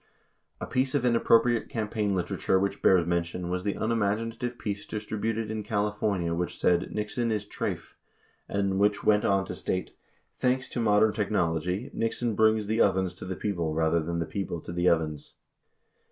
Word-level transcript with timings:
37 0.61 0.67
A 0.67 0.73
piece 0.73 0.95
of 0.95 1.05
inappropriate 1.05 1.69
campaign 1.69 2.15
literature 2.15 2.59
which 2.59 2.81
bears 2.81 3.05
mention 3.05 3.51
was 3.51 3.63
the 3.63 3.75
unimaginative 3.77 4.57
piece 4.57 4.83
distributed 4.87 5.51
in 5.51 5.61
California 5.61 6.33
which 6.33 6.57
said 6.59 6.89
"Nixon 6.91 7.31
is 7.31 7.45
treyf," 7.45 7.93
and 8.49 8.79
which 8.79 9.03
went 9.03 9.25
on 9.25 9.45
to 9.45 9.53
state: 9.53 9.95
"Thanks 10.39 10.67
to 10.69 10.79
modern 10.79 11.13
technology 11.13 11.91
Nixon 11.93 12.33
brings 12.33 12.65
the 12.65 12.81
ovens 12.81 13.13
to 13.13 13.25
the 13.25 13.35
people 13.35 13.75
rather 13.75 13.99
than 14.01 14.17
the 14.17 14.25
people 14.25 14.59
to 14.61 14.71
the 14.73 14.89
ovens." 14.89 15.35